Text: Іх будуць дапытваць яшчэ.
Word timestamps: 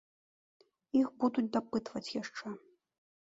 Іх 1.01 1.07
будуць 1.23 1.45
дапытваць 1.59 2.13
яшчэ. 2.21 2.47